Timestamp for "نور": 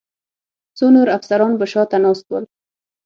0.95-1.07